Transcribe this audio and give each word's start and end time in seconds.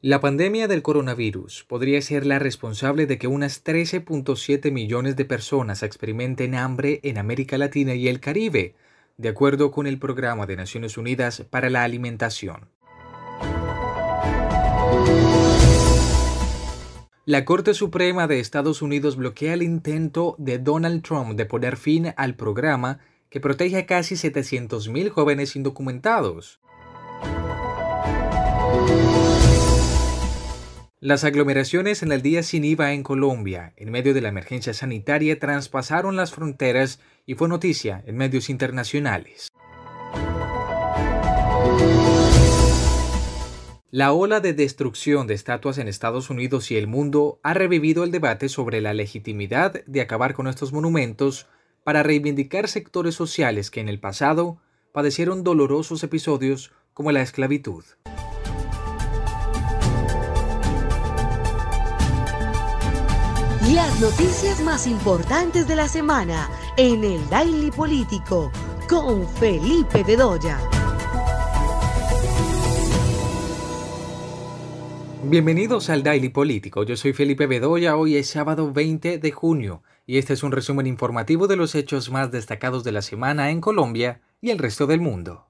La 0.00 0.20
pandemia 0.20 0.68
del 0.68 0.82
coronavirus 0.82 1.64
podría 1.66 2.00
ser 2.02 2.24
la 2.24 2.38
responsable 2.38 3.06
de 3.06 3.18
que 3.18 3.26
unas 3.26 3.64
13.7 3.64 4.70
millones 4.70 5.16
de 5.16 5.24
personas 5.24 5.82
experimenten 5.82 6.54
hambre 6.54 7.00
en 7.02 7.18
América 7.18 7.58
Latina 7.58 7.94
y 7.94 8.06
el 8.06 8.20
Caribe, 8.20 8.76
de 9.16 9.28
acuerdo 9.28 9.72
con 9.72 9.88
el 9.88 9.98
Programa 9.98 10.46
de 10.46 10.54
Naciones 10.54 10.98
Unidas 10.98 11.44
para 11.50 11.68
la 11.68 11.82
Alimentación. 11.82 12.68
La 17.24 17.44
Corte 17.44 17.74
Suprema 17.74 18.28
de 18.28 18.38
Estados 18.38 18.82
Unidos 18.82 19.16
bloquea 19.16 19.54
el 19.54 19.64
intento 19.64 20.36
de 20.38 20.60
Donald 20.60 21.02
Trump 21.02 21.32
de 21.32 21.44
poner 21.44 21.76
fin 21.76 22.14
al 22.16 22.36
programa 22.36 23.00
que 23.30 23.40
protege 23.40 23.78
a 23.78 23.86
casi 23.86 24.14
700.000 24.14 25.08
jóvenes 25.08 25.56
indocumentados. 25.56 26.60
Las 31.00 31.22
aglomeraciones 31.22 32.02
en 32.02 32.10
el 32.10 32.22
día 32.22 32.42
sin 32.42 32.64
IVA 32.64 32.92
en 32.92 33.04
Colombia, 33.04 33.72
en 33.76 33.92
medio 33.92 34.14
de 34.14 34.20
la 34.20 34.30
emergencia 34.30 34.74
sanitaria, 34.74 35.38
traspasaron 35.38 36.16
las 36.16 36.32
fronteras 36.32 36.98
y 37.24 37.36
fue 37.36 37.48
noticia 37.48 38.02
en 38.04 38.16
medios 38.16 38.50
internacionales. 38.50 39.46
La 43.92 44.12
ola 44.12 44.40
de 44.40 44.54
destrucción 44.54 45.28
de 45.28 45.34
estatuas 45.34 45.78
en 45.78 45.86
Estados 45.86 46.30
Unidos 46.30 46.72
y 46.72 46.76
el 46.76 46.88
mundo 46.88 47.38
ha 47.44 47.54
revivido 47.54 48.02
el 48.02 48.10
debate 48.10 48.48
sobre 48.48 48.80
la 48.80 48.92
legitimidad 48.92 49.84
de 49.86 50.00
acabar 50.00 50.34
con 50.34 50.48
estos 50.48 50.72
monumentos 50.72 51.46
para 51.84 52.02
reivindicar 52.02 52.66
sectores 52.66 53.14
sociales 53.14 53.70
que 53.70 53.80
en 53.80 53.88
el 53.88 54.00
pasado 54.00 54.60
padecieron 54.90 55.44
dolorosos 55.44 56.02
episodios 56.02 56.72
como 56.92 57.12
la 57.12 57.22
esclavitud. 57.22 57.84
Las 63.74 64.00
noticias 64.00 64.62
más 64.62 64.86
importantes 64.86 65.68
de 65.68 65.76
la 65.76 65.88
semana 65.88 66.48
en 66.78 67.04
el 67.04 67.28
Daily 67.28 67.70
Político 67.70 68.50
con 68.88 69.28
Felipe 69.28 70.02
Bedoya. 70.04 70.58
Bienvenidos 75.22 75.90
al 75.90 76.02
Daily 76.02 76.30
Político. 76.30 76.84
Yo 76.84 76.96
soy 76.96 77.12
Felipe 77.12 77.46
Bedoya. 77.46 77.96
Hoy 77.98 78.16
es 78.16 78.30
sábado 78.30 78.72
20 78.72 79.18
de 79.18 79.32
junio 79.32 79.82
y 80.06 80.16
este 80.16 80.32
es 80.32 80.42
un 80.42 80.52
resumen 80.52 80.86
informativo 80.86 81.46
de 81.46 81.56
los 81.56 81.74
hechos 81.74 82.10
más 82.10 82.30
destacados 82.30 82.84
de 82.84 82.92
la 82.92 83.02
semana 83.02 83.50
en 83.50 83.60
Colombia 83.60 84.22
y 84.40 84.48
el 84.48 84.58
resto 84.58 84.86
del 84.86 85.02
mundo. 85.02 85.47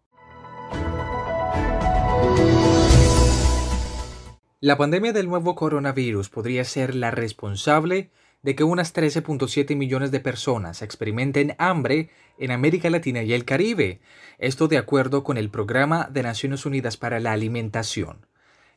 La 4.60 4.76
pandemia 4.76 5.12
del 5.12 5.28
nuevo 5.28 5.54
coronavirus 5.54 6.30
podría 6.30 6.64
ser 6.64 6.96
la 6.96 7.12
responsable 7.12 8.10
de 8.42 8.56
que 8.56 8.64
unas 8.64 8.92
13.7 8.92 9.76
millones 9.76 10.10
de 10.10 10.18
personas 10.18 10.82
experimenten 10.82 11.54
hambre 11.58 12.10
en 12.38 12.50
América 12.50 12.90
Latina 12.90 13.22
y 13.22 13.34
el 13.34 13.44
Caribe, 13.44 14.00
esto 14.38 14.66
de 14.66 14.78
acuerdo 14.78 15.22
con 15.22 15.38
el 15.38 15.48
Programa 15.48 16.08
de 16.10 16.24
Naciones 16.24 16.66
Unidas 16.66 16.96
para 16.96 17.20
la 17.20 17.30
Alimentación. 17.30 18.26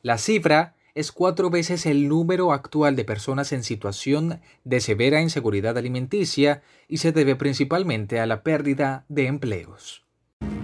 La 0.02 0.18
cifra 0.18 0.76
es 0.94 1.10
cuatro 1.10 1.50
veces 1.50 1.84
el 1.84 2.08
número 2.08 2.52
actual 2.52 2.94
de 2.94 3.04
personas 3.04 3.50
en 3.50 3.64
situación 3.64 4.40
de 4.62 4.78
severa 4.78 5.20
inseguridad 5.20 5.76
alimenticia 5.76 6.62
y 6.86 6.98
se 6.98 7.10
debe 7.10 7.34
principalmente 7.34 8.20
a 8.20 8.26
la 8.26 8.44
pérdida 8.44 9.04
de 9.08 9.26
empleos. 9.26 10.04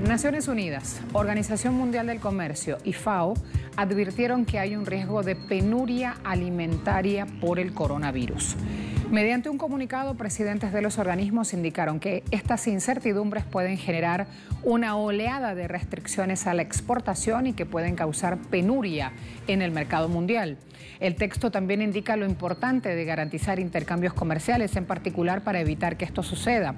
Naciones 0.06 0.46
Unidas, 0.46 1.00
Organización 1.12 1.74
Mundial 1.74 2.06
del 2.06 2.20
Comercio 2.20 2.78
y 2.84 2.92
FAO 2.92 3.34
advirtieron 3.76 4.44
que 4.44 4.60
hay 4.60 4.76
un 4.76 4.86
riesgo 4.86 5.24
de 5.24 5.34
penuria 5.34 6.18
alimentaria 6.22 7.26
por 7.40 7.58
el 7.58 7.74
coronavirus. 7.74 8.54
Mediante 9.10 9.48
un 9.48 9.58
comunicado, 9.58 10.16
presidentes 10.16 10.72
de 10.72 10.82
los 10.82 10.98
organismos 10.98 11.52
indicaron 11.52 11.98
que 11.98 12.22
estas 12.30 12.68
incertidumbres 12.68 13.42
pueden 13.44 13.78
generar 13.78 14.26
una 14.62 14.96
oleada 14.96 15.54
de 15.54 15.66
restricciones 15.66 16.46
a 16.46 16.52
la 16.52 16.62
exportación 16.62 17.46
y 17.46 17.54
que 17.54 17.66
pueden 17.66 17.96
causar 17.96 18.36
penuria 18.36 19.12
en 19.46 19.62
el 19.62 19.72
mercado 19.72 20.08
mundial. 20.08 20.58
El 21.00 21.14
texto 21.14 21.50
también 21.50 21.80
indica 21.80 22.16
lo 22.16 22.26
importante 22.26 22.94
de 22.94 23.04
garantizar 23.04 23.60
intercambios 23.60 24.12
comerciales, 24.12 24.76
en 24.76 24.84
particular 24.84 25.42
para 25.42 25.60
evitar 25.60 25.96
que 25.96 26.04
esto 26.04 26.22
suceda. 26.22 26.74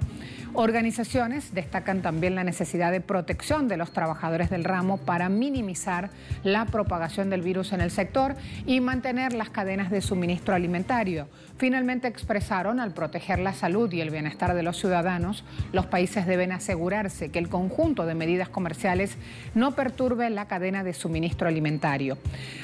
Organizaciones 0.53 1.53
destacan 1.53 2.01
también 2.01 2.35
la 2.35 2.43
necesidad 2.43 2.91
de 2.91 3.01
protección 3.11 3.67
de 3.67 3.75
los 3.75 3.91
trabajadores 3.91 4.49
del 4.49 4.63
ramo 4.63 4.95
para 4.95 5.27
minimizar 5.27 6.11
la 6.45 6.63
propagación 6.63 7.29
del 7.29 7.41
virus 7.41 7.73
en 7.73 7.81
el 7.81 7.91
sector 7.91 8.37
y 8.65 8.79
mantener 8.79 9.33
las 9.33 9.49
cadenas 9.49 9.91
de 9.91 9.99
suministro 9.99 10.55
alimentario. 10.55 11.27
Finalmente 11.57 12.07
expresaron, 12.07 12.79
al 12.79 12.93
proteger 12.93 13.39
la 13.39 13.51
salud 13.51 13.91
y 13.91 13.99
el 13.99 14.11
bienestar 14.11 14.53
de 14.53 14.63
los 14.63 14.77
ciudadanos, 14.77 15.43
los 15.73 15.87
países 15.87 16.25
deben 16.25 16.53
asegurarse 16.53 17.31
que 17.31 17.39
el 17.39 17.49
conjunto 17.49 18.05
de 18.05 18.15
medidas 18.15 18.47
comerciales 18.47 19.17
no 19.55 19.75
perturbe 19.75 20.29
la 20.29 20.47
cadena 20.47 20.85
de 20.85 20.93
suministro 20.93 21.49
alimentario. 21.49 22.17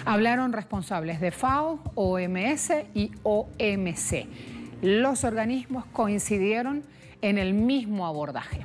Hablaron 0.05 0.53
responsables 0.53 1.19
de 1.19 1.31
FAO, 1.31 1.81
OMS 1.95 2.71
y 2.93 3.11
OMC. 3.23 4.27
Los 4.81 5.25
organismos 5.25 5.83
coincidieron 5.91 6.83
en 7.21 7.37
el 7.37 7.53
mismo 7.53 8.07
abordaje. 8.07 8.61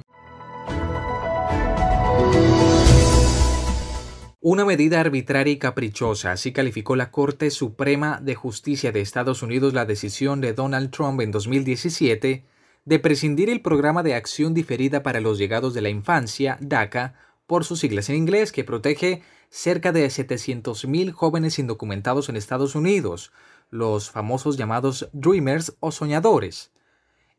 Una 4.44 4.64
medida 4.64 4.98
arbitraria 4.98 5.53
y 5.53 5.56
caprichosa, 5.56 6.32
así 6.32 6.53
calificó 6.53 6.97
la 6.97 7.12
Corte 7.12 7.48
Suprema 7.48 8.19
de 8.20 8.34
Justicia 8.34 8.91
de 8.91 9.00
Estados 9.00 9.41
Unidos 9.41 9.72
la 9.72 9.84
decisión 9.84 10.41
de 10.41 10.53
Donald 10.53 10.91
Trump 10.91 11.20
en 11.20 11.30
2017 11.30 12.44
de 12.84 12.98
prescindir 12.98 13.50
el 13.50 13.62
programa 13.62 14.03
de 14.03 14.16
acción 14.16 14.53
diferida 14.53 15.04
para 15.04 15.20
los 15.20 15.38
llegados 15.38 15.75
de 15.75 15.82
la 15.82 15.91
infancia, 15.91 16.58
DACA, 16.60 17.14
por 17.47 17.64
sus 17.64 17.78
siglas 17.78 18.10
en 18.10 18.16
inglés, 18.16 18.50
que 18.50 18.64
protege 18.64 19.22
cerca 19.48 19.92
de 19.92 20.04
700.000 20.08 21.12
jóvenes 21.12 21.60
indocumentados 21.60 22.28
en 22.28 22.34
Estados 22.34 22.74
Unidos, 22.74 23.30
los 23.70 24.10
famosos 24.10 24.56
llamados 24.56 25.09
Dreamers 25.12 25.76
o 25.78 25.92
soñadores. 25.92 26.72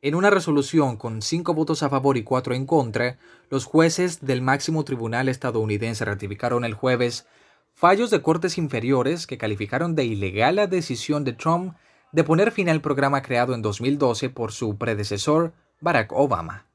En 0.03 0.15
una 0.15 0.29
resolución 0.29 0.97
con 0.97 1.21
cinco 1.21 1.53
votos 1.53 1.81
a 1.81 1.87
favor 1.87 2.17
y 2.17 2.23
cuatro 2.23 2.53
en 2.53 2.65
contra, 2.65 3.17
los 3.49 3.63
jueces 3.63 4.19
del 4.19 4.41
máximo 4.41 4.83
tribunal 4.83 5.29
estadounidense 5.29 6.03
ratificaron 6.03 6.65
el 6.65 6.73
jueves 6.73 7.25
fallos 7.73 8.11
de 8.11 8.21
cortes 8.21 8.57
inferiores 8.57 9.25
que 9.27 9.37
calificaron 9.37 9.95
de 9.95 10.03
ilegal 10.03 10.57
la 10.57 10.67
decisión 10.67 11.23
de 11.23 11.31
Trump 11.31 11.77
de 12.11 12.25
poner 12.25 12.51
fin 12.51 12.67
al 12.67 12.81
programa 12.81 13.21
creado 13.21 13.55
en 13.55 13.61
2012 13.61 14.29
por 14.29 14.51
su 14.51 14.77
predecesor, 14.77 15.53
Barack 15.79 16.11
Obama. 16.11 16.65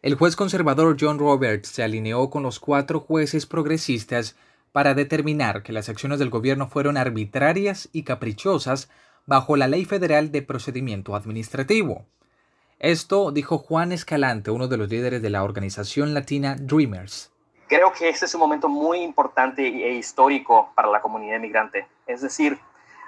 El 0.00 0.14
juez 0.14 0.36
conservador 0.36 0.96
John 1.00 1.18
Roberts 1.18 1.70
se 1.70 1.82
alineó 1.82 2.30
con 2.30 2.44
los 2.44 2.60
cuatro 2.60 3.00
jueces 3.00 3.46
progresistas 3.46 4.36
para 4.70 4.94
determinar 4.94 5.64
que 5.64 5.72
las 5.72 5.88
acciones 5.88 6.20
del 6.20 6.30
gobierno 6.30 6.68
fueron 6.68 6.96
arbitrarias 6.96 7.88
y 7.92 8.04
caprichosas 8.04 8.88
bajo 9.26 9.56
la 9.56 9.66
Ley 9.66 9.84
Federal 9.84 10.30
de 10.30 10.42
Procedimiento 10.42 11.16
Administrativo. 11.16 12.06
Esto 12.80 13.32
dijo 13.32 13.58
Juan 13.58 13.90
Escalante, 13.90 14.52
uno 14.52 14.68
de 14.68 14.76
los 14.76 14.88
líderes 14.88 15.20
de 15.20 15.30
la 15.30 15.42
organización 15.42 16.14
latina 16.14 16.54
Dreamers. 16.56 17.32
Creo 17.66 17.92
que 17.92 18.08
este 18.08 18.26
es 18.26 18.34
un 18.36 18.40
momento 18.40 18.68
muy 18.68 19.00
importante 19.00 19.66
e 19.66 19.94
histórico 19.94 20.70
para 20.76 20.86
la 20.86 21.00
comunidad 21.00 21.38
inmigrante. 21.38 21.88
Es 22.06 22.20
decir, 22.20 22.56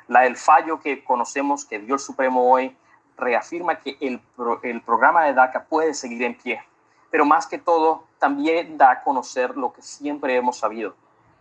la, 0.09 0.27
el 0.27 0.37
fallo 0.37 0.81
que 0.81 1.05
conocemos 1.05 1.65
que 1.65 1.79
dio 1.79 1.95
el 1.95 2.01
Supremo 2.01 2.51
hoy 2.51 2.77
reafirma 3.17 3.79
que 3.79 3.97
el, 4.01 4.21
el 4.65 4.81
programa 4.81 5.27
de 5.27 5.35
DACA 5.35 5.67
puede 5.67 5.95
seguir 5.95 6.25
en 6.25 6.35
pie. 6.35 6.61
Pero 7.13 7.25
más 7.25 7.47
que 7.47 7.59
todo, 7.59 8.03
también 8.19 8.77
da 8.77 8.91
a 8.91 9.03
conocer 9.05 9.57
lo 9.57 9.73
que 9.73 9.83
siempre 9.83 10.35
hemos 10.35 10.59
sabido, 10.59 10.97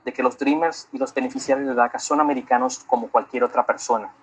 de 0.06 0.14
que 0.14 0.22
los 0.22 0.38
Dreamers 0.38 0.88
y 0.92 1.00
los 1.00 1.16
beneficiarios 1.16 1.68
de 1.68 1.74
DACA 1.74 1.98
son 1.98 2.22
americanos 2.22 2.78
como 2.86 3.08
cualquier 3.10 3.44
otra 3.44 3.66
persona 3.66 4.14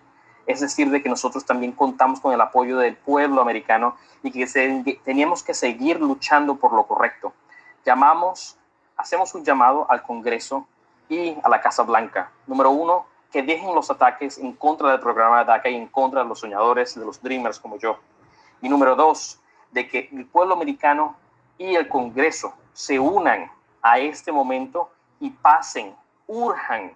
es 0.47 0.61
decir, 0.61 0.91
de 0.91 1.03
que 1.03 1.09
nosotros 1.09 1.45
también 1.45 1.73
contamos 1.73 2.21
con 2.21 2.33
el 2.33 2.41
apoyo 2.41 2.79
del 2.79 2.97
pueblo 2.97 3.41
americano 3.41 3.97
y 4.23 4.31
que 4.31 4.47
teníamos 5.05 5.43
que 5.43 5.55
seguir 5.55 6.01
luchando 6.01 6.57
por 6.57 6.73
lo 6.73 6.87
correcto. 6.87 7.33
Llamamos, 7.85 8.57
hacemos 8.97 9.35
un 9.35 9.45
llamado 9.45 9.87
al 9.91 10.03
Congreso 10.03 10.67
y 11.09 11.37
a 11.43 11.49
la 11.49 11.61
Casa 11.61 11.83
Blanca. 11.83 12.31
Número 12.47 12.71
uno, 12.71 13.07
que 13.31 13.43
dejen 13.43 13.75
los 13.75 13.91
ataques 13.91 14.39
en 14.39 14.53
contra 14.53 14.91
del 14.91 15.01
programa 15.01 15.41
de 15.41 15.47
DACA 15.47 15.69
y 15.69 15.75
en 15.75 15.89
contra 15.89 16.23
de 16.23 16.29
los 16.29 16.41
soñadores, 16.41 16.95
de 16.99 17.05
los 17.05 17.21
dreamers 17.21 17.59
como 17.59 17.77
yo. 17.77 17.99
Y 18.63 18.69
número 18.69 18.95
dos, 18.95 19.41
de 19.73 19.89
que 19.89 20.09
el 20.13 20.27
pueblo 20.27 20.55
americano 20.55 21.17
y 21.59 21.75
el 21.75 21.89
Congreso 21.89 22.55
se 22.73 22.99
unan 22.99 23.51
a 23.83 23.99
este 23.99 24.33
momento 24.33 24.91
y 25.21 25.31
pasen, 25.31 25.95
urjan 26.27 26.93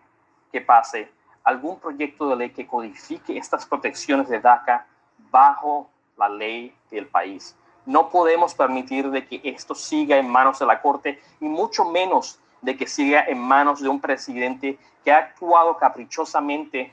que 0.52 0.60
pase 0.60 1.10
algún 1.44 1.78
proyecto 1.78 2.28
de 2.28 2.36
ley 2.36 2.50
que 2.50 2.66
codifique 2.66 3.36
estas 3.36 3.66
protecciones 3.66 4.28
de 4.28 4.40
DACA 4.40 4.86
bajo 5.30 5.90
la 6.16 6.28
ley 6.28 6.74
del 6.90 7.06
país. 7.06 7.56
No 7.86 8.10
podemos 8.10 8.54
permitir 8.54 9.10
de 9.10 9.26
que 9.26 9.40
esto 9.44 9.74
siga 9.74 10.18
en 10.18 10.28
manos 10.28 10.58
de 10.58 10.66
la 10.66 10.80
Corte 10.80 11.20
y 11.40 11.46
mucho 11.46 11.84
menos 11.84 12.38
de 12.62 12.76
que 12.76 12.86
siga 12.86 13.24
en 13.26 13.38
manos 13.38 13.80
de 13.80 13.88
un 13.88 14.00
presidente 14.00 14.78
que 15.02 15.12
ha 15.12 15.18
actuado 15.18 15.76
caprichosamente 15.78 16.92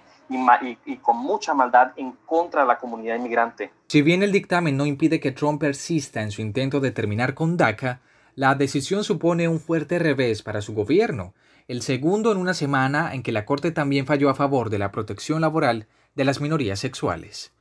y, 0.85 0.97
con 0.97 1.17
mucha 1.17 1.53
maldad 1.53 1.91
en 1.95 2.13
contra 2.25 2.61
de 2.61 2.67
la 2.67 2.77
comunidad 2.77 3.15
inmigrante. 3.15 3.71
Si 3.87 4.01
bien 4.01 4.23
el 4.23 4.31
dictamen 4.31 4.75
no 4.75 4.85
impide 4.85 5.19
que 5.19 5.31
Trump 5.31 5.61
persista 5.61 6.21
en 6.21 6.31
su 6.31 6.41
intento 6.41 6.79
de 6.79 6.91
terminar 6.91 7.33
con 7.33 7.57
DACA, 7.57 8.01
la 8.35 8.55
decisión 8.55 9.03
supone 9.03 9.47
un 9.47 9.59
fuerte 9.59 9.99
revés 9.99 10.43
para 10.43 10.61
su 10.61 10.73
gobierno, 10.73 11.33
el 11.67 11.81
segundo 11.81 12.31
en 12.31 12.37
una 12.37 12.53
semana 12.53 13.13
en 13.13 13.23
que 13.23 13.33
la 13.33 13.45
Corte 13.45 13.71
también 13.71 14.05
falló 14.05 14.29
a 14.29 14.35
favor 14.35 14.69
de 14.69 14.79
la 14.79 14.91
protección 14.91 15.41
laboral 15.41 15.87
de 16.15 16.23
las 16.23 16.39
minorías 16.39 16.79
sexuales. 16.79 17.51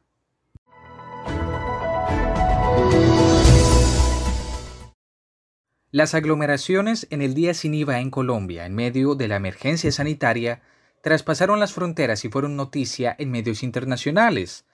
Las 5.90 6.14
aglomeraciones 6.14 7.06
en 7.10 7.22
el 7.22 7.34
día 7.34 7.54
sin 7.54 7.74
IVA 7.74 8.00
en 8.00 8.10
Colombia 8.10 8.66
en 8.66 8.74
medio 8.74 9.14
de 9.14 9.28
la 9.28 9.36
emergencia 9.36 9.90
sanitaria 9.90 10.62
traspasaron 11.00 11.58
las 11.58 11.72
fronteras 11.72 12.24
y 12.24 12.28
fueron 12.28 12.54
noticia 12.54 13.16
en 13.18 13.30
medios 13.30 13.62
internacionales. 13.62 14.64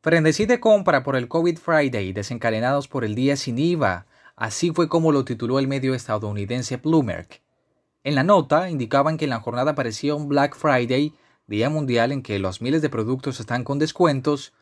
Frenesí 0.00 0.46
de 0.46 0.58
compra 0.58 1.02
por 1.02 1.16
el 1.16 1.28
COVID 1.28 1.58
Friday 1.58 2.12
desencadenados 2.12 2.88
por 2.88 3.04
el 3.04 3.14
día 3.14 3.36
sin 3.36 3.58
IVA, 3.58 4.06
así 4.36 4.72
fue 4.72 4.88
como 4.88 5.12
lo 5.12 5.24
tituló 5.24 5.58
el 5.58 5.68
medio 5.68 5.94
estadounidense 5.94 6.76
Bloomberg. 6.76 7.40
En 8.08 8.14
la 8.14 8.24
nota 8.24 8.70
indicaban 8.70 9.18
que 9.18 9.26
en 9.26 9.30
la 9.30 9.40
jornada 9.40 9.72
aparecía 9.72 10.14
un 10.14 10.30
Black 10.30 10.56
Friday, 10.56 11.12
día 11.46 11.68
mundial 11.68 12.10
en 12.10 12.22
que 12.22 12.38
los 12.38 12.62
miles 12.62 12.80
de 12.80 12.88
productos 12.88 13.38
están 13.38 13.64
con 13.64 13.78
descuentos, 13.78 14.54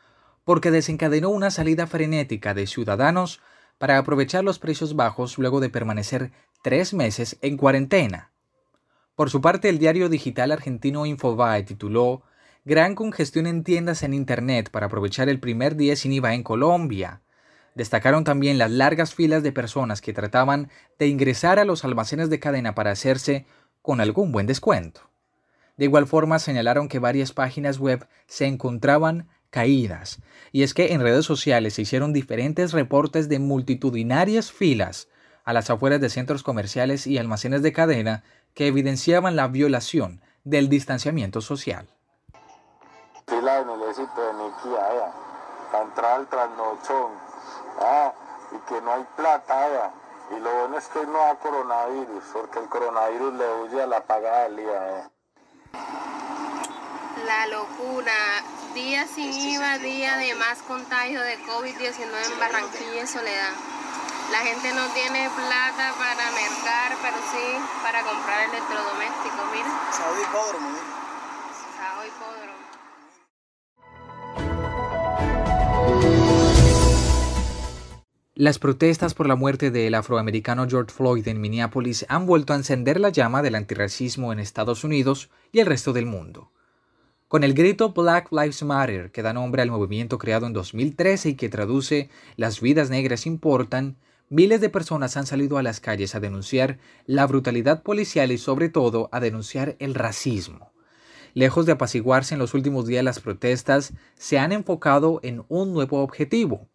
porque 0.43 0.73
desencadenó 0.73 1.31
una 1.31 1.53
salida 1.53 1.87
frenética 1.87 2.55
de 2.55 2.67
ciudadanos 2.67 3.41
para 3.79 3.99
aprovechar 3.99 4.43
los 4.43 4.59
precios 4.59 4.97
bajos 4.97 5.39
luego 5.39 5.61
de 5.61 5.71
permanecer 5.71 6.33
tres 6.65 6.93
meses 6.93 7.39
en 7.41 7.57
cuarentena. 7.57 8.33
Por 9.15 9.31
su 9.31 9.41
parte, 9.41 9.69
el 9.69 9.79
diario 9.79 10.09
digital 10.09 10.51
argentino 10.51 11.07
Infobae 11.07 11.63
tituló 11.63 12.23
Gran 12.65 12.97
congestión 12.97 13.47
en 13.47 13.63
tiendas 13.63 14.03
en 14.03 14.13
Internet 14.13 14.71
para 14.73 14.87
aprovechar 14.87 15.29
el 15.29 15.39
primer 15.39 15.77
día 15.77 15.95
sin 15.95 16.13
IVA 16.13 16.35
en 16.35 16.43
Colombia. 16.43 17.21
Destacaron 17.77 18.25
también 18.25 18.57
las 18.57 18.71
largas 18.71 19.15
filas 19.15 19.43
de 19.43 19.53
personas 19.53 20.01
que 20.01 20.15
trataban 20.15 20.71
de 20.99 21.09
ingresar 21.09 21.59
a 21.59 21.67
los 21.67 21.85
almacenes 21.85 22.31
de 22.31 22.41
cadena 22.41 22.75
para 22.75 22.91
hacerse 22.91 23.45
con 23.83 24.01
algún 24.01 24.33
buen 24.33 24.47
descuento. 24.47 25.03
De 25.77 25.85
igual 25.85 26.07
forma 26.07 26.39
señalaron 26.39 26.89
que 26.89 26.99
varias 26.99 27.33
páginas 27.33 27.79
web 27.79 28.09
se 28.27 28.47
encontraban 28.47 29.29
caídas, 29.51 30.21
y 30.53 30.63
es 30.63 30.73
que 30.73 30.95
en 30.95 31.03
redes 31.03 31.27
sociales 31.27 31.75
se 31.75 31.83
hicieron 31.83 32.15
diferentes 32.15 32.73
reportes 32.73 33.29
de 33.29 33.41
multitudinarias 33.41 34.51
filas 34.51 35.09
a 35.45 35.53
las 35.53 35.69
afueras 35.69 36.01
de 36.01 36.09
centros 36.09 36.43
comerciales 36.43 37.07
y 37.07 37.19
almacenes 37.19 37.63
de 37.63 37.75
cadena 37.75 38.25
que 38.55 38.69
evidenciaban 38.69 39.37
la 39.37 39.49
violación 39.49 40.23
del 40.45 40.71
distanciamiento 40.71 41.43
social. 41.43 41.87
De 43.27 43.37
trasnochón, 46.31 47.26
ah, 47.81 48.13
y 48.53 48.59
que 48.69 48.81
no 48.81 48.93
hay 48.93 49.05
plata, 49.17 49.93
y 50.31 50.41
lo 50.41 50.53
bueno 50.53 50.79
es 50.79 50.87
que 50.89 51.07
no 51.07 51.23
hay 51.23 51.37
coronavirus, 51.37 52.25
porque 52.33 52.59
el 52.59 52.69
coronavirus 52.69 53.35
le 53.35 53.55
huye 53.63 53.83
a 53.83 53.87
la 53.87 54.01
pagada 54.01 54.45
del 54.45 54.57
día. 54.57 54.99
Eh. 54.99 55.09
La 57.27 57.47
locura, 57.47 58.13
día 58.75 59.07
sin 59.07 59.33
IVA, 59.33 59.79
día 59.79 60.17
de 60.17 60.35
más 60.35 60.63
contagio 60.63 61.21
de 61.23 61.39
COVID-19 61.45 62.33
en 62.33 62.41
Barranquilla 62.41 63.03
y 63.03 63.07
Soledad. 63.07 63.53
La 64.33 64.39
gente 64.41 64.73
no 64.75 64.87
tiene 64.89 65.31
plata 65.31 65.95
para 65.99 66.31
mercar, 66.33 66.97
pero 67.01 67.17
sí 67.31 67.59
para 67.83 68.03
comprar 68.03 68.49
electrodomésticos, 68.49 69.47
mira. 69.53 69.71
Saudi 69.93 70.23
Hipódromo, 70.23 70.71
mira. 70.71 71.07
Las 78.39 78.59
protestas 78.59 79.15
por 79.15 79.29
la 79.29 79.35
muerte 79.35 79.71
del 79.71 79.95
afroamericano 79.95 80.69
George 80.69 80.93
Floyd 80.95 81.27
en 81.27 81.41
Minneapolis 81.41 82.05
han 82.11 82.27
vuelto 82.27 82.53
a 82.53 82.57
encender 82.57 83.01
la 83.01 83.09
llama 83.09 83.41
del 83.41 83.55
antirracismo 83.55 84.31
en 84.31 84.41
Estados 84.41 84.85
Unidos 84.85 85.31
y 85.53 85.61
el 85.61 85.67
resto 85.67 85.95
del 85.95 86.05
mundo. 86.05 86.53
Con 87.29 87.45
el 87.45 87.55
grito 87.55 87.95
Black 87.95 88.31
Lives 88.33 88.63
Matter, 88.63 89.11
que 89.11 89.23
da 89.23 89.33
nombre 89.33 89.63
al 89.63 89.71
movimiento 89.71 90.19
creado 90.19 90.47
en 90.47 90.53
2013 90.53 91.31
y 91.31 91.35
que 91.37 91.49
traduce 91.49 92.11
Las 92.37 92.61
vidas 92.61 92.91
negras 92.91 93.25
importan, 93.25 93.97
miles 94.29 94.61
de 94.61 94.69
personas 94.69 95.17
han 95.17 95.25
salido 95.25 95.57
a 95.57 95.63
las 95.63 95.81
calles 95.81 96.15
a 96.15 96.21
denunciar 96.21 96.77
la 97.07 97.27
brutalidad 97.27 97.83
policial 97.83 98.31
y 98.33 98.37
sobre 98.37 98.69
todo 98.69 99.09
a 99.13 99.21
denunciar 99.21 99.77
el 99.79 99.95
racismo. 99.95 100.75
Lejos 101.33 101.65
de 101.65 101.73
apaciguarse 101.73 102.35
en 102.35 102.41
los 102.41 102.53
últimos 102.53 102.87
días 102.87 103.03
las 103.03 103.19
protestas, 103.19 103.95
se 104.15 104.39
han 104.39 104.53
enfocado 104.53 105.21
en 105.23 105.47
un 105.49 105.73
nuevo 105.73 106.03
objetivo, 106.03 106.69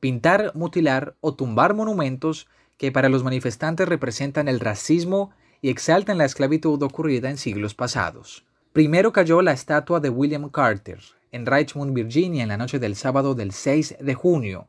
pintar, 0.00 0.52
mutilar 0.54 1.16
o 1.20 1.34
tumbar 1.34 1.74
monumentos 1.74 2.48
que 2.76 2.92
para 2.92 3.08
los 3.08 3.24
manifestantes 3.24 3.88
representan 3.88 4.48
el 4.48 4.60
racismo 4.60 5.30
y 5.62 5.70
exaltan 5.70 6.18
la 6.18 6.24
esclavitud 6.24 6.82
ocurrida 6.82 7.30
en 7.30 7.38
siglos 7.38 7.74
pasados. 7.74 8.44
Primero 8.72 9.12
cayó 9.12 9.40
la 9.40 9.52
estatua 9.52 10.00
de 10.00 10.10
William 10.10 10.50
Carter 10.50 11.00
en 11.32 11.46
Richmond, 11.46 11.94
Virginia, 11.94 12.42
en 12.42 12.48
la 12.48 12.56
noche 12.56 12.78
del 12.78 12.96
sábado 12.96 13.34
del 13.34 13.52
6 13.52 13.96
de 14.00 14.14
junio, 14.14 14.68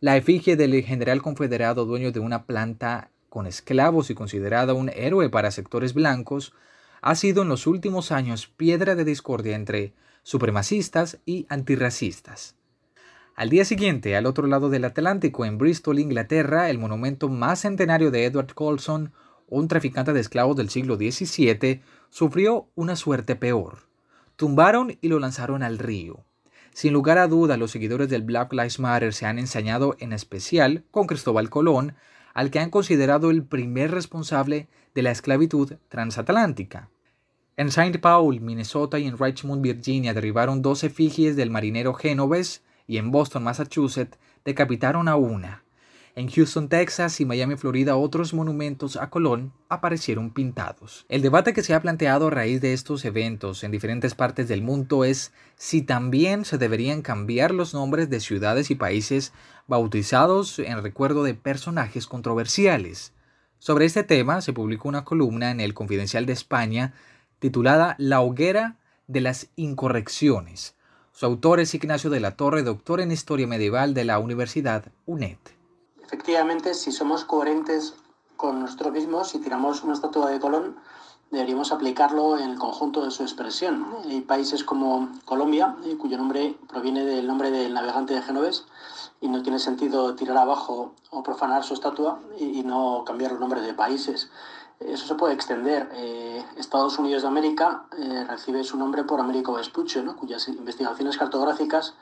la 0.00 0.16
efigie 0.16 0.56
del 0.56 0.82
general 0.82 1.22
confederado 1.22 1.84
dueño 1.84 2.12
de 2.12 2.20
una 2.20 2.44
planta 2.44 3.10
con 3.28 3.46
esclavos 3.46 4.10
y 4.10 4.14
considerado 4.14 4.74
un 4.74 4.90
héroe 4.90 5.30
para 5.30 5.50
sectores 5.50 5.94
blancos, 5.94 6.52
ha 7.00 7.14
sido 7.14 7.42
en 7.42 7.48
los 7.48 7.66
últimos 7.66 8.12
años 8.12 8.46
piedra 8.46 8.94
de 8.94 9.04
discordia 9.04 9.56
entre 9.56 9.94
supremacistas 10.22 11.18
y 11.24 11.46
antirracistas. 11.48 12.54
Al 13.34 13.48
día 13.48 13.64
siguiente, 13.64 14.14
al 14.14 14.26
otro 14.26 14.46
lado 14.46 14.68
del 14.68 14.84
Atlántico, 14.84 15.46
en 15.46 15.56
Bristol, 15.56 15.98
Inglaterra, 15.98 16.68
el 16.68 16.78
monumento 16.78 17.30
más 17.30 17.60
centenario 17.60 18.10
de 18.10 18.26
Edward 18.26 18.52
Colson, 18.52 19.12
un 19.48 19.68
traficante 19.68 20.12
de 20.12 20.20
esclavos 20.20 20.54
del 20.54 20.68
siglo 20.68 20.96
XVII, 20.96 21.80
sufrió 22.10 22.68
una 22.74 22.94
suerte 22.94 23.34
peor. 23.34 23.88
Tumbaron 24.36 24.98
y 25.00 25.08
lo 25.08 25.18
lanzaron 25.18 25.62
al 25.62 25.78
río. 25.78 26.26
Sin 26.74 26.92
lugar 26.92 27.16
a 27.16 27.26
duda, 27.26 27.56
los 27.56 27.70
seguidores 27.70 28.10
del 28.10 28.22
Black 28.22 28.52
Lives 28.52 28.78
Matter 28.78 29.14
se 29.14 29.24
han 29.24 29.38
ensañado 29.38 29.96
en 29.98 30.12
especial 30.12 30.84
con 30.90 31.06
Cristóbal 31.06 31.48
Colón, 31.48 31.94
al 32.34 32.50
que 32.50 32.60
han 32.60 32.70
considerado 32.70 33.30
el 33.30 33.44
primer 33.44 33.92
responsable 33.92 34.68
de 34.94 35.02
la 35.02 35.10
esclavitud 35.10 35.74
transatlántica. 35.88 36.90
En 37.56 37.68
St. 37.68 37.98
Paul, 37.98 38.40
Minnesota 38.40 38.98
y 38.98 39.06
en 39.06 39.18
Richmond, 39.18 39.62
Virginia 39.62 40.12
derribaron 40.12 40.60
dos 40.60 40.84
efigies 40.84 41.34
del 41.34 41.50
marinero 41.50 41.94
Genovese 41.94 42.60
y 42.86 42.98
en 42.98 43.10
Boston, 43.10 43.44
Massachusetts 43.44 44.18
decapitaron 44.44 45.08
a 45.08 45.16
una. 45.16 45.64
En 46.14 46.28
Houston, 46.28 46.68
Texas 46.68 47.22
y 47.22 47.24
Miami, 47.24 47.56
Florida, 47.56 47.96
otros 47.96 48.34
monumentos 48.34 48.96
a 48.96 49.08
Colón 49.08 49.54
aparecieron 49.70 50.30
pintados. 50.30 51.06
El 51.08 51.22
debate 51.22 51.54
que 51.54 51.62
se 51.62 51.72
ha 51.72 51.80
planteado 51.80 52.26
a 52.26 52.30
raíz 52.30 52.60
de 52.60 52.74
estos 52.74 53.06
eventos 53.06 53.64
en 53.64 53.70
diferentes 53.70 54.14
partes 54.14 54.46
del 54.46 54.60
mundo 54.60 55.06
es 55.06 55.32
si 55.56 55.80
también 55.80 56.44
se 56.44 56.58
deberían 56.58 57.00
cambiar 57.00 57.52
los 57.52 57.72
nombres 57.72 58.10
de 58.10 58.20
ciudades 58.20 58.70
y 58.70 58.74
países 58.74 59.32
bautizados 59.66 60.58
en 60.58 60.82
recuerdo 60.82 61.24
de 61.24 61.32
personajes 61.32 62.06
controversiales. 62.06 63.14
Sobre 63.58 63.86
este 63.86 64.04
tema 64.04 64.42
se 64.42 64.52
publicó 64.52 64.90
una 64.90 65.04
columna 65.04 65.50
en 65.50 65.60
el 65.60 65.72
Confidencial 65.72 66.26
de 66.26 66.34
España 66.34 66.92
titulada 67.38 67.94
La 67.96 68.20
hoguera 68.20 68.76
de 69.06 69.22
las 69.22 69.48
incorrecciones. 69.56 70.76
Su 71.12 71.26
autor 71.26 71.60
es 71.60 71.74
Ignacio 71.74 72.10
de 72.10 72.20
la 72.20 72.36
Torre, 72.36 72.62
doctor 72.62 73.00
en 73.00 73.12
Historia 73.12 73.46
Medieval 73.46 73.94
de 73.94 74.04
la 74.04 74.18
Universidad 74.18 74.84
UNED 75.06 75.38
efectivamente, 76.12 76.74
si 76.74 76.92
somos 76.92 77.24
coherentes 77.24 77.94
con 78.36 78.60
nosotros 78.60 78.92
mismos, 78.92 79.28
si 79.28 79.38
tiramos 79.38 79.82
una 79.82 79.94
estatua 79.94 80.30
de 80.30 80.38
Colón, 80.38 80.76
deberíamos 81.30 81.72
aplicarlo 81.72 82.38
en 82.38 82.50
el 82.50 82.58
conjunto 82.58 83.02
de 83.02 83.10
su 83.10 83.22
expresión. 83.22 83.86
Hay 84.04 84.20
países 84.20 84.62
como 84.62 85.08
Colombia, 85.24 85.74
eh, 85.86 85.96
cuyo 85.96 86.18
nombre 86.18 86.54
proviene 86.68 87.06
del 87.06 87.26
nombre 87.26 87.50
del 87.50 87.72
navegante 87.72 88.12
de 88.12 88.20
Genovés, 88.20 88.66
y 89.22 89.28
no 89.28 89.42
tiene 89.42 89.58
sentido 89.58 90.14
tirar 90.14 90.36
abajo 90.36 90.92
o 91.10 91.22
profanar 91.22 91.64
su 91.64 91.72
estatua 91.72 92.20
y, 92.38 92.62
no 92.62 93.04
cambiar 93.06 93.32
los 93.32 93.40
nombres 93.40 93.64
de 93.64 93.72
países. 93.72 94.30
Eso 94.88 95.06
se 95.06 95.14
puede 95.14 95.34
extender. 95.34 95.88
Eh, 95.94 96.44
Estados 96.56 96.98
Unidos 96.98 97.22
de 97.22 97.28
América 97.28 97.84
eh, 97.98 98.24
recibe 98.28 98.64
su 98.64 98.76
nombre 98.76 99.04
por 99.04 99.20
Américo 99.20 99.54
Vespuccio, 99.54 100.04
cuyas 100.16 100.48
investigaciones 100.48 101.16
cartográficas 101.16 101.94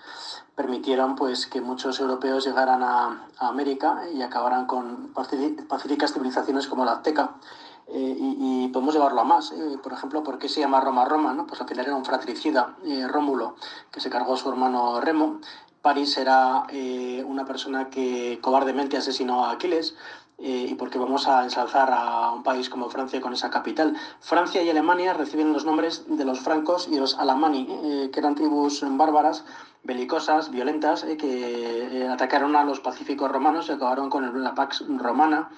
permitieron 0.55 1.17
pues, 1.17 1.47
que 1.47 1.61
muchos 1.61 2.01
europeos 2.01 2.45
llegaran 2.45 2.83
a, 2.83 3.27
América 3.39 4.03
y 4.13 4.23
acabaran 4.23 4.67
con 4.67 5.13
pacíficas 5.15 6.13
civilizaciones 6.13 6.67
como 6.67 6.85
la 6.85 6.93
azteca. 6.93 7.37
Eh, 7.89 8.17
y, 8.19 8.69
podemos 8.69 8.95
llevarlo 8.95 9.21
a 9.21 9.25
más. 9.25 9.53
por 9.83 9.93
ejemplo, 9.93 10.23
¿por 10.23 10.39
qué 10.39 10.49
se 10.49 10.61
llama 10.61 10.81
Roma 10.81 11.05
Roma? 11.05 11.45
Pues 11.49 11.61
al 11.61 11.67
final 11.67 11.87
era 11.87 11.97
un 11.97 12.05
fratricida, 12.05 12.77
Rómulo, 13.09 13.57
que 13.91 14.01
se 14.01 14.11
cargó 14.11 14.35
a 14.35 14.37
su 14.37 14.49
hermano 14.49 15.01
Remo. 15.01 15.41
París 15.83 16.17
era 16.19 16.67
una 17.27 17.47
persona 17.47 17.91
que 17.91 18.39
cobardemente 18.43 18.97
asesinó 18.97 19.45
a 19.45 19.53
Aquiles 19.53 19.97
eh, 20.43 20.69
y 20.71 20.75
porque 20.75 20.99
vamos 20.99 21.29
a 21.29 21.45
ensalzar 21.45 21.91
a 21.93 22.31
un 22.33 22.43
país 22.43 22.71
como 22.71 22.89
Francia 22.89 23.21
con 23.21 23.35
esa 23.35 23.51
capital. 23.51 23.95
Francia 24.21 24.63
y 24.63 24.71
Alemania 24.71 25.13
reciben 25.13 25.53
los 25.53 25.67
nombres 25.67 26.05
de 26.09 26.25
los 26.25 26.41
francos 26.41 26.89
y 26.91 26.99
los 26.99 27.19
alamani, 27.19 27.69
eh, 27.71 28.11
que 28.11 28.21
eran 28.21 28.35
tribus 28.35 28.83
bárbaras, 28.83 29.45
belicosas, 29.83 30.51
violentas, 30.51 31.05
eh, 31.05 31.19
que 31.19 32.09
atacaron 32.11 32.57
a 32.57 32.65
los 32.65 32.81
pacíficos 32.81 33.31
romanos 33.31 33.69
y 33.69 33.73
acabaron 33.73 34.09
con 34.09 34.43
la 34.43 34.55
Pax 34.55 34.85
Romana. 34.89 35.51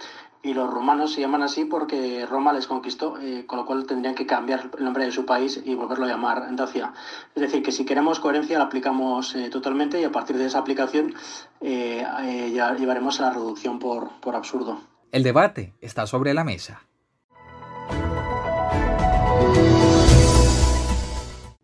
Y 0.44 0.54
los 0.54 0.68
romanos 0.68 1.12
se 1.12 1.20
llaman 1.20 1.42
así 1.42 1.64
porque 1.64 2.26
Roma 2.26 2.52
les 2.52 2.66
conquistó, 2.66 3.14
con 3.46 3.58
lo 3.58 3.64
cual 3.64 3.86
tendrían 3.86 4.16
que 4.16 4.26
cambiar 4.26 4.70
el 4.76 4.84
nombre 4.84 5.04
de 5.04 5.12
su 5.12 5.24
país 5.24 5.62
y 5.64 5.76
volverlo 5.76 6.04
a 6.04 6.08
llamar 6.08 6.54
Dacia. 6.56 6.92
Es 7.34 7.42
decir, 7.42 7.62
que 7.62 7.70
si 7.70 7.84
queremos 7.84 8.18
coherencia 8.18 8.58
la 8.58 8.64
aplicamos 8.64 9.36
totalmente 9.52 10.00
y 10.00 10.04
a 10.04 10.10
partir 10.10 10.36
de 10.36 10.46
esa 10.46 10.58
aplicación 10.58 11.14
ya 11.60 12.74
llevaremos 12.76 13.20
a 13.20 13.26
la 13.26 13.30
reducción 13.34 13.78
por, 13.78 14.10
por 14.20 14.34
absurdo. 14.34 14.80
El 15.12 15.22
debate 15.22 15.74
está 15.80 16.08
sobre 16.08 16.34
la 16.34 16.42
mesa. 16.42 16.82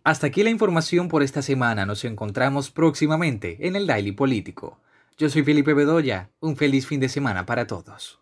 Hasta 0.04 0.28
aquí 0.28 0.42
la 0.44 0.50
información 0.50 1.08
por 1.08 1.25
esta 1.25 1.42
semana. 1.42 1.85
Nos 1.85 2.04
encontramos 2.04 2.70
próximamente 2.70 3.66
en 3.66 3.75
el 3.75 3.87
Daily 3.87 4.12
Político. 4.12 4.78
Yo 5.18 5.28
soy 5.28 5.42
Felipe 5.42 5.75
Bedoya. 5.75 6.30
Un 6.40 6.56
feliz 6.56 6.87
fin 6.87 7.00
de 7.00 7.08
semana 7.08 7.44
para 7.44 7.66
todos. 7.66 8.20